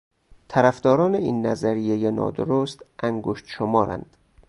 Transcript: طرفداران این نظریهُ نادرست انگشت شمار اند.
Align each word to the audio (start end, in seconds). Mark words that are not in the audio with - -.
طرفداران 0.47 1.15
این 1.15 1.45
نظریهُ 1.45 2.11
نادرست 2.11 2.85
انگشت 2.99 3.45
شمار 3.47 3.89
اند. 3.89 4.17